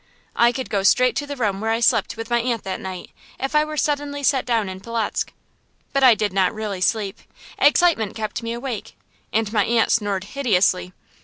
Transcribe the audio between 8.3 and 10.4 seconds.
me awake, and my aunt snored